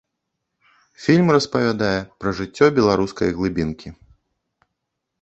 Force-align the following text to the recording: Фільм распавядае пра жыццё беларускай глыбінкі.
Фільм 1.03 1.27
распавядае 1.35 1.91
пра 2.23 2.29
жыццё 2.41 2.65
беларускай 2.81 3.29
глыбінкі. 3.39 3.89